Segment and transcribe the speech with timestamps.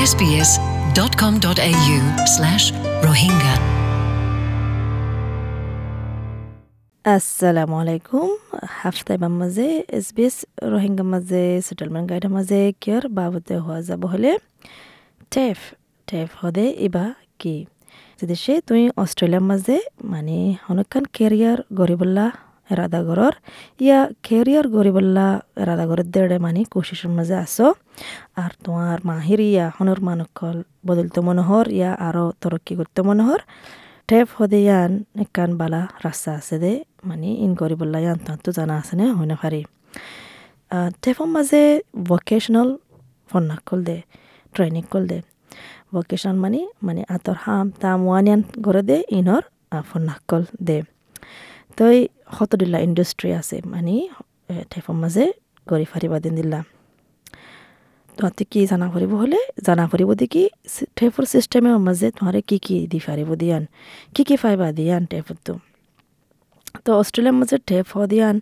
[0.00, 1.98] sbs.com.au
[2.34, 2.64] slash
[3.06, 3.54] rohingya.
[7.04, 8.28] আসসালামু আলাইকুম
[8.78, 9.66] হাফতাইবার মাঝে
[9.98, 10.36] এছ বি এছ
[10.72, 14.32] ৰোহিংগাৰ মাজে ছেটেলমেণ্ট গাইডৰ মাজে কিয়ৰ বাবদে হোৱা যাব হ'লে
[15.32, 15.58] টেফ
[16.08, 17.04] টেফ হদে ইবা
[17.40, 17.56] কি
[18.42, 19.76] সে তুই অস্ট্রেলিয়ার মাঝে
[20.12, 20.36] মানে
[20.70, 22.26] অনেকখান কেরিয়ার গরিবল্লা
[22.70, 23.34] এরাদা গরর
[23.80, 25.28] ইয়া কেরিয়ার গরিবল্লা
[25.62, 27.68] এরাদা গরের দেড়ে মানে কোশিসের মাঝে আসো
[28.36, 30.56] আর তোমার মাহির ইয়া হনর মানকল
[30.86, 33.40] বদলতে মনোহর ইয়া আরও তরক্কি করতে মনোহর
[34.08, 36.72] টেপ হদে ইয়ান একান বালা রাস্তা আছে দে
[37.04, 39.60] মানে ইন গরিবল্লা ইয়ান তো জানা আছে না হইনা পারি
[41.02, 41.62] টেপর মাঝে
[42.08, 42.68] ভকেশনাল
[43.30, 43.96] ফন্নাকল দে
[44.54, 45.18] ট্রেনিং কল দে
[45.94, 49.42] ভকেশনাল মানে মানে আতর হাম তাম ওয়ানিয়ান গড়ে দে ইনর
[49.88, 50.78] ফন্নাকল দে
[51.78, 51.98] তই
[52.36, 53.94] হতদিল্লা ইণ্ডাষ্ট্ৰি আছে মানে
[54.70, 55.24] টেপৰ মাজে
[55.66, 56.60] গৰি ফাৰিব দিন দিলা
[58.18, 60.42] তহঁতে কি জানা ফুৰিব হ'লে, জানা ফুৰিব দি কি
[60.98, 63.62] টেপৰ ছিষ্টেমৰ মাজে তোমাৰে কি কি দি ফাৰিব দিয়ান,
[64.14, 65.54] কি কি ফাইবা দিয়ান টেপৰটো
[66.84, 68.36] তো। অস্ট্রেলিয়ার মাঝে টেপ হওয়া দিয়ান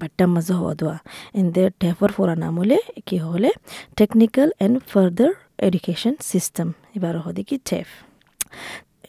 [0.00, 0.96] বাট্টার মাঝে হওয়া দেওয়া
[1.40, 3.50] এদের টেপর ফোরা নাম হলে কি হলে
[3.98, 5.30] technical and further
[5.66, 7.88] education system এবার হদি কি টেপ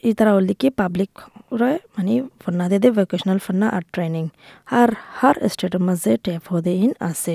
[0.08, 1.12] ই তারা হল কি পাবলিক
[1.60, 4.24] রয় মানে ফন্না দে ভোকেশনাল ফন্না আর ট্রেনিং
[4.72, 7.34] আর হার স্টেটের মাঝে টেপ হদে ইন আছে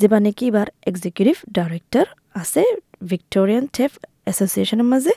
[0.00, 2.62] যেবা নাকি এবার এক্সিকিউটিভ ডাইরেক্টর আছে
[3.10, 3.92] ভিক্টোরিয়ান টেপ
[4.26, 5.12] এসোসিয়েশনের মাঝে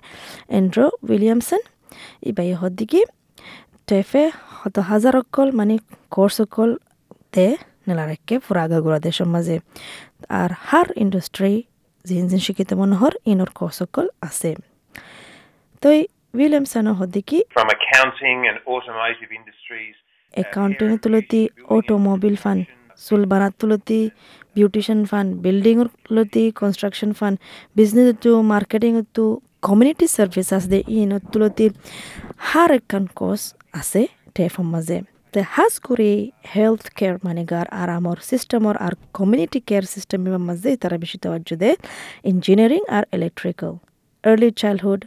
[0.59, 1.61] এন্ড্রো উইলিয়ামসন
[2.30, 3.02] ইবাই হদ্দিকি
[3.88, 4.23] টেফে
[4.58, 5.75] হত হাজার অকল মানে
[6.11, 6.69] কোর্স অকল
[7.33, 7.47] দে
[7.88, 9.56] নেলারেকে ফুরাগা গুড়া দেশের মাঝে
[10.41, 11.53] আর হার ইন্ডাস্ট্রি
[12.06, 14.52] জিন জিন শিক্ষিত মনোহর ইনর কোর্স অকল আছে
[15.83, 15.88] তো
[16.36, 19.95] উইলিয়ামসন হদ্দিকি from accounting and automotive industries.
[20.33, 21.41] Accounting তুলতি
[21.75, 22.58] automobile ফান
[23.02, 24.00] চুল বানাত তুলতি
[24.56, 25.75] বিউটিশিয়ান ফান বিল্ডিং
[26.06, 27.33] তুলতি কনস্ট্রাকশন ফান
[27.75, 29.25] বিজনেস তো মার্কেটিং তো
[29.67, 31.66] কমিউনিটি সার্ভিস আছে দে ইন তুলতি
[32.47, 33.44] হার একখান কোর্স
[33.80, 34.02] আছে
[34.36, 34.97] টেফর মাঝে
[35.33, 36.09] তে হাজ করে
[36.53, 41.75] হেলথ কেয়ার মানে গার আরামর সিস্টেমর আর কমিউনিটি কেয়ার সিস্টেমের মাঝে তারা বেশি তওয়াজ্য দেয়
[42.31, 43.73] ইঞ্জিনিয়ারিং আর ইলেকট্রিক্যাল
[44.23, 45.02] আর্লি চাইল্ডহুড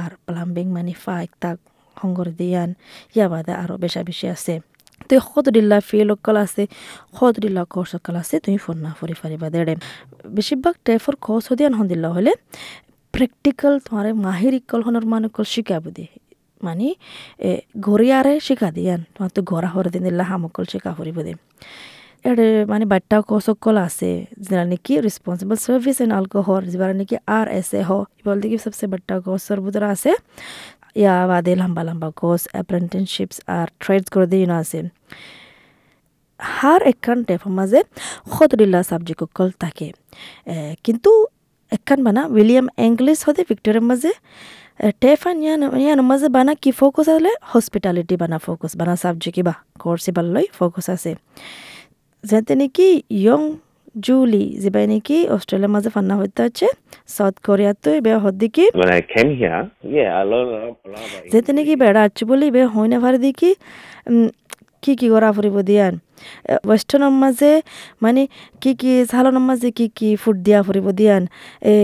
[0.00, 1.58] আর প্লাম্বিং মানে ফাইক তাক
[2.00, 2.70] সংগর দিয়ান,
[3.14, 4.54] ইয়া বাদে আরও বেশা বেশি আছে।
[5.08, 6.62] তুই সদরিল্লা ফিলকল আছে
[7.18, 9.74] সদরিল্লা কৰ্চকল আছে, তুমি ফোন না ফুৰি ফাৰিবা দেৰে
[10.34, 12.32] বেছিভাগ টাইপৰ কৰ্চ দিয়ান সন্দিল্লা হ'লে
[13.14, 16.12] প্ৰেক্টিকেল তোমাৰে মাহিৰ ইকলখনৰ মানুহকল শিকাব দিয়ে
[16.66, 16.88] মানে
[17.48, 17.50] এ
[17.86, 21.32] ঘৰিয়াৰে শিকা দিয়ান, তোমার তো ঘৰা হরে দিন দিল্লা হামকল শিকা ফুৰিব দে।
[22.24, 24.10] এডে মানে বাট্টা কসকল আছে,
[24.48, 27.90] যারা নাকি রেসপন্সিবল সার্ভিস এন্ড অ্যালকোহল যারা নাকি আর এস এ হ
[28.42, 30.12] দেখি সবসে বাট্টা কোর্সর বুদরা আছে।
[31.02, 34.78] ইয়া বাদে লম্বা লম্বা কোর্স অ্যাপ্রেন্টিসশিপস আর ট্রেডস করে দিয়ে আছে।
[36.40, 37.80] হার একখান টেপৰ মাঝে
[38.34, 39.88] সতরিল্লা সাবজেক্ট অকল থাকে।
[40.84, 41.10] কিন্তু
[41.76, 44.12] একখান বানা উইলিয়াম ইংলিশ হতে ভিক্টোরিয়ার মাঝে
[45.02, 45.36] টেফান
[45.84, 50.24] ইয়ান মাঝে বানা কি ফোকাস হলে হসপিটালিটি বানা ফোকাস বানা সাবজেক্ট বা কোর্স এবার
[50.58, 51.12] ফোকাস আছে।
[52.24, 53.42] যাতে নাকি ইয়ং
[53.96, 56.66] জুলি যেবাই নাকি অস্ট্রেলিয়ার মাঝে ফান্না হইতে হচ্ছে
[57.08, 57.34] সাউথ
[58.72, 58.88] এবার
[59.64, 63.50] learned a lot about যেতে নাকি বেড়া আছে বলি বে হয় না দেখি
[64.06, 64.28] উম,
[64.82, 65.94] কি কি করা ফুরিব দিয়ান
[66.64, 67.52] ওয়েস্টার্নের মাঝে
[68.02, 68.22] মানে
[68.62, 71.22] কি কি সালনের মাঝে কি কি ফুড দিয়া ফুরিব দিয়ান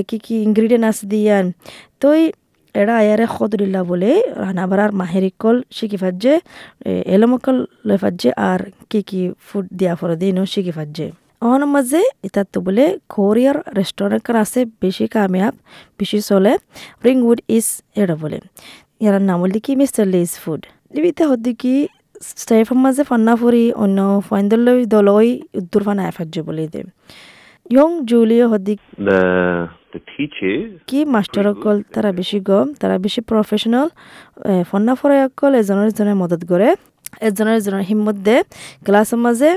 [0.08, 1.44] কি কি ইনগ্রিডিয়েন্ট আছে দিয়ান
[2.00, 2.20] তই
[2.80, 4.10] এরা আয়ারে সদরিল্লা বলে
[4.42, 6.34] রান্না বাড়ার মাহেরিকল শিখি ফাজে
[7.14, 7.56] এলমকল
[7.88, 11.08] লই ফাজে আর কি কি ফুড দিয়া ফুরে দিনও শিখি ফাজে
[11.44, 12.84] অহনের মাঝে ইতার তো বলে,
[13.14, 15.54] কোরিয়ার রেস্টুরেন্ট আছে বেশি কামিয়াব,
[15.98, 16.52] বেশি চলে,
[17.06, 17.66] রিংউড ইস
[18.00, 18.38] এটা বলে।
[19.02, 20.60] ইয়ার নাম হল কি, মিস্টার লিজ ফুড।
[20.94, 21.74] দিবিতে হদ্দি কি
[22.40, 26.80] স্টাইফের মাঝে ফান্না ফুরি, অন্য ফাইন্দলৈ দলই উদ্দুর ফানা এফাজ্য বলে দে।
[27.74, 28.74] ইয়ং জুলিও হদ্দি
[29.08, 29.20] the
[29.92, 30.68] the teachers.
[30.88, 33.88] কি মাস্টার অকল তারা বেশি গম তারা বেশি প্রফেশনাল
[34.70, 36.68] ফন্না ফরাই অকল এজনের এজনের মদত করে।
[37.28, 38.36] এজনের এজনের হিম্মত দে।
[38.86, 39.50] ক্লাসের মাঝে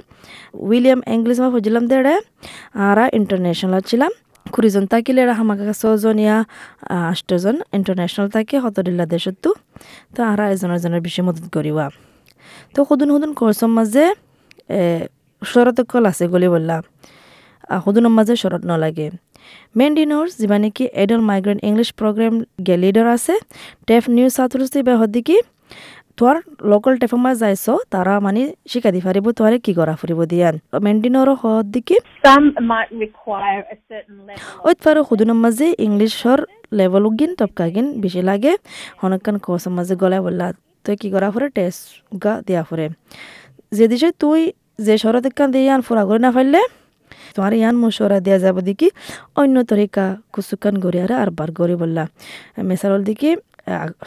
[0.70, 2.16] উইলিয়াম ইংলিশ মা ফুজিলাম দেড়ে
[2.90, 4.12] আরা ইন্টারন্যাশনাল ছিলাম।
[4.54, 6.38] কুড়িজন থাকিলে এরা আমাকে ছজন ইয়া
[7.12, 9.50] আষ্টজন ইন্টারন্যাশনাল থাকে হতদিল্লা দেশতো
[10.16, 11.86] তো আরা এজনের এজনের বেশি মদত করিবা।
[12.74, 14.06] তো সদুন সদুন কোর্সৰ মাঝে
[15.44, 16.78] ওচৰত অকল আছে গলি বললা
[17.84, 19.08] সদুনৰ মাঝে শরৎ নলাগে।
[19.80, 22.34] মেন্ডিনোর্স যিবা নেকি এডল মাইগ্রেন্ট ইংলিশ প্রোগ্রাম
[22.68, 23.34] গে লিডার আছে
[23.88, 24.28] টেফ নিউ
[24.74, 25.38] দিবা হদ্দিকি
[26.20, 26.36] তোর
[26.72, 28.42] লোকাল টেফৰ মাঝে যাইছ তারা মানে
[28.72, 30.56] শিকা দি ফারিব তোরে কি করা ফুরিব দিয়ান
[33.90, 36.40] certain level ওই পারো সুদুনের মাঝে ইংলিশর
[36.78, 38.54] লেভেল গিন টপকাগিন বেশি লাগে।
[39.02, 40.48] হনকান কোর্সের মাঝে গলায় বললা
[40.86, 41.82] তুই কি করা ফুরে টেস্ট
[42.24, 42.86] গা দিয়া ফুরে
[43.78, 44.42] যে দিছে তুই
[44.86, 46.62] যে শরৎ কান দিয়ে আন ফুরা করে না ফেললে
[47.36, 48.88] তোমার ইয়ান মশওরা দেওয়া যাব দেখি
[49.36, 52.04] অন্য তরিকা কুসুকান গড়ি আর বার গড়ি বললা
[52.70, 53.32] মেসারল দেখি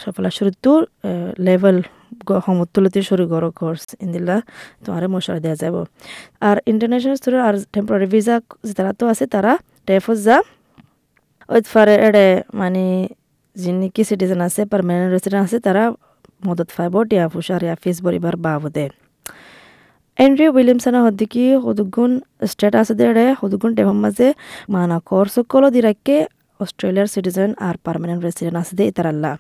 [0.03, 0.81] সফলা শুরুতুর
[1.47, 1.77] লেভেল
[2.41, 4.37] সমতুলতে শুরু করো কোর্স ইন্দিল্লা
[4.85, 5.75] তোমার মশওরা দেওয়া যাব
[6.49, 8.37] আর ইন্টারন্যাশনাল স্টুডেন্ট আর টেম্পোরারি ভিসা
[8.69, 9.53] যারা তো আছে তারা
[9.89, 10.37] টেফস যা
[11.49, 12.85] ওই ফারে এড়ে মানে
[13.57, 15.83] যিনি কি সিটিজেন আছে পারমানেন্ট রেসিডেন্ট আছে তারা
[16.47, 18.87] মদত পাইব টিয়া ফুসার ইয়া ফিস ভরিবার বাবদে
[24.75, 24.97] মানা
[27.15, 29.33] সিটিজেন আর পারমানেন্ট রেসিডেন্ট আছে দে ইতারাল্লা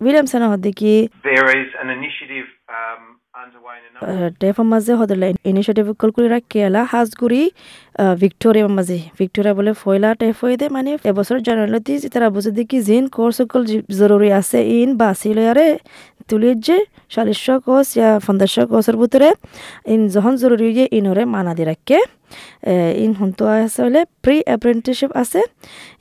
[0.00, 0.92] উইলিয়ামসন হদ্দিকি
[1.24, 3.02] There is an initiative um,
[3.34, 7.42] underway in a number টেফম মাঝে হদলে ইনিশিয়েটিভ কল করে রাখি এলা হাজগুড়ি
[8.22, 13.04] ভিক্টোরিয়া মাঝে ভিক্টোরিয়া বলে ফয়লা টেফ হয়ে দে মানে এবছর জানুয়ারিতে তারা বুঝে দেখি জিন
[13.16, 13.60] কোর্স সকল
[13.98, 15.68] জরুরি আছে ইন বাসিলয়ারে
[16.13, 16.13] তুলির
[17.98, 19.28] ইয়া পঞ্চাশ কোর্সের ভিতরে
[19.92, 21.98] ইন যখন জরুরি যে ইনরে মানা দি রাখে
[23.04, 25.40] ইন হন্তু আছে হলে প্রি অ্যাপ্রেন্টিসশিপ আছে,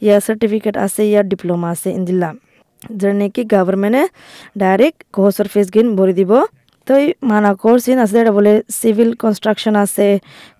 [0.05, 2.35] ইয়া সার্টিফিকেট আছে, ইয়া ডিপ্লোমা আছে, ইন দিলাম
[2.97, 4.03] যেটা নাকি গভর্নমেন্টে
[4.61, 6.31] ডাইরেক্ট কোর্সের ফিস গিন ভরি দিব।
[6.87, 10.07] তো এই মানা কোর্স ইন আছে, এটা বলে সিভিল কনস্ট্রাকশন আছে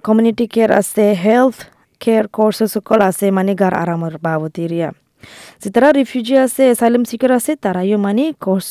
[0.05, 1.57] কমিউনিটি কেয়ার আছে হেলথ
[2.01, 4.89] কেয়ার কোর্সেস সকল আছে মানে গার আরামের বাবতি রিয়া।
[5.63, 8.67] যারা রিফিউজি আছে এসাইলাম সিকার আছে, তারাইও মানে কোর্স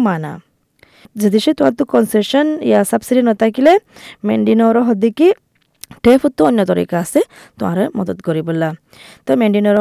[0.00, 0.32] মানা
[1.16, 3.72] যদি সে তোমার তো কনসেশন ইয়া সাবসিডি নথাকিলে
[4.24, 5.28] মেন্ডিনোর হদ্দিকি
[6.04, 7.20] টেফতো অন্য তরিকা আছে
[7.58, 8.68] তোমার মদত করি বললা
[9.26, 9.76] তো মেন্ডিনোর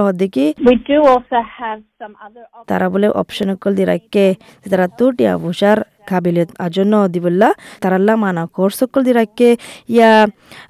[2.19, 2.67] other options.
[2.69, 4.25] তারা বলে অপশন কল দি রাখকে
[4.65, 5.77] তারা তো টিয়া ভূষার
[6.09, 7.49] কাবিলিয়ত আজন্য দিবল্লা
[7.81, 9.49] তারাল্লা মানা কোর্স কল দি রাখকে
[9.89, 10.11] ইয়া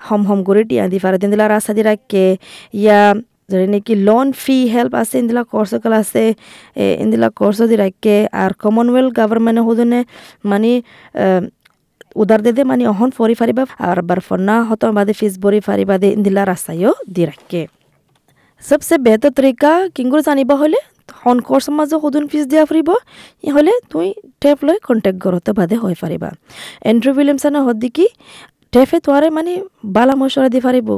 [0.08, 2.24] হম হম করে টিয়া দি ফারে দিন দিলা রাস্তা দি রাখকে
[2.82, 3.00] ইয়া
[3.50, 6.24] যেটা নাকি লোন ফি হেল্প আছে ইন্দিলা কোর্স কল আছে
[7.04, 10.00] ইন্দিলা কোর্স দি রাখকে আর কমনওয়েলথ গভর্নমেন্ট হুদনে
[10.46, 10.72] মানে
[12.16, 16.08] উদার দে মানে অহন ফরি ফারিবা আর বার ফন্না হত বাদে ফিস বরি ফারিবা দে
[16.18, 17.62] ইন্দিলা রাস্তায়ও দি রাখকে
[18.64, 20.80] সবচেয়ে বেহতর তরিকা কিংগুর জানিব হলে,
[21.22, 22.90] হন কোর্স মাঝে সদুন ফিজ দিয়া ফুৰিব
[23.58, 24.08] হলে তুই
[24.42, 26.30] টেপ লৈ কণ্টেক্ট ঘৰতে বাদে হৈ পাৰিবা
[26.92, 28.06] এন্ড্ৰু উইলিয়ামছনে হদ্দিকি
[28.74, 29.54] টেফে তোৱাৰে মানে
[29.96, 30.90] বালা মশলা দি পাৰিব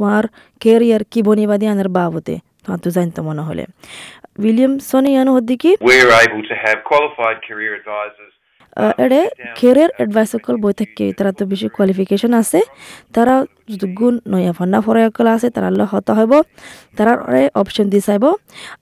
[0.00, 0.24] তোমার
[0.62, 2.34] কেরিয়ার কি বনিবা দিয়ে আনার বাবতে?
[2.64, 3.64] তোমার তো জানতো মনে হলে।
[4.42, 5.32] উইলিয়ামসনে ইয়ানো
[6.88, 7.76] qualified career
[9.04, 9.20] এড়ে
[9.58, 12.60] কেরিয়ার এডভাইস সকল বই থাকে তারা তো বেশি কোয়ালিফিকেশন আছে।
[13.14, 13.34] তারা
[13.98, 16.32] গুণ নয়া ফান্না ফরায়কল আছে তারা হত হইব।
[16.96, 17.18] তারার
[17.60, 18.24] অপশন দি চাইব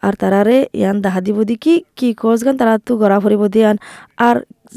[0.06, 3.76] আর তারারে ইয়ান দাহা দিব দি কি কি কোর্স গান তারা তো গড়া ফুরিব দিয়ান
[4.28, 4.36] আর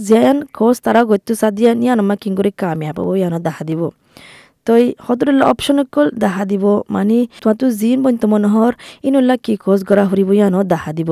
[0.09, 3.81] যেয়ান কোর্স তারা গত্য চা দিয়ান ইয়ান আমার কিং করে কামিয়াব ইয়ানো দাহা দিব।
[4.67, 6.65] তই সদরুল্লাহ অপশন কল দাহা দিব।
[6.95, 8.73] মানে তোমার তো জিন বন্ত মনোহর
[9.07, 11.09] ইনুল্লাহ কি খোঁজ গড়া হরিব ইয়ানো, দাহা দিব।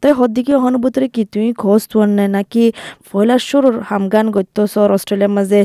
[0.00, 2.64] তই সদ্দিকে অনুভূতরে কি তুই খোঁজ তোয়ার নে নাকি
[3.08, 5.60] ফয়লার সুর হামগান গত্য সর অস্ট্রেলিয়ার মাঝে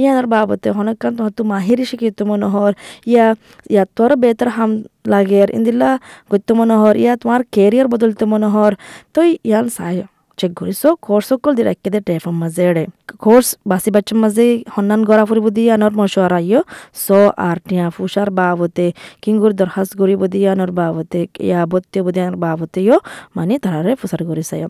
[0.00, 2.72] ইয়ানার বাবতে হনকান তোমার তো মাহিরি শিখিত মনোহর
[3.12, 3.26] ইয়া
[3.72, 4.70] ইয়া তোর বেতার হাম
[5.12, 5.90] লাগে। ইন্দিল্লা
[6.32, 8.72] গত্য মনোহর ইয়া তোমার কেরিয়ার বদলতে মনোহর
[9.14, 9.96] তই ইয়ান চাই।
[10.38, 12.84] চেক কৰিছো কোৰ্চ অকল দি ৰাখি দে টেফৰ মাজেৰে
[13.24, 16.60] কোৰ্চ বাচি বাচ্চাৰ মাজে সন্ধান কৰা ফুৰিব দি আনৰ মচুৱাৰ আইয়।
[17.04, 17.06] চ
[17.48, 18.86] আর টিয়া ফুসার বাবতে
[19.22, 22.96] কিংগুর দরখাস্ত করিব দিয়ে আনোর বাবতে, ইয়া বত্তে বদি আনোর বাবতেও
[23.36, 24.62] মানে তারারে ফুসার করে চাই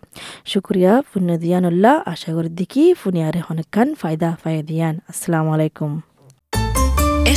[0.51, 5.93] শুক্রিয়া পুণ্য দিয়ানুল্লাহ আশা করি দেখি ফুনিয়ারে অনেকখান ফায়দা ফায় দিয়ান আসসালামু আলাইকুম।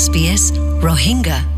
[0.04, 0.44] SBS
[0.86, 1.56] Rohingya